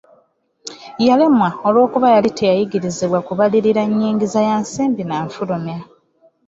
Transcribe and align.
Yalemwanga 1.07 1.63
olw'okuba 1.69 2.07
yali 2.15 2.29
teyayigirizibwa 2.37 3.19
kubalirira 3.27 3.81
nnyingiza 3.89 4.39
ya 4.47 4.55
nsimbi 4.63 5.03
na 5.05 5.17
nfulumya. 5.25 5.79